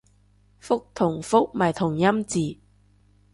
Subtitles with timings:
[0.59, 2.57] 覆同復咪同音字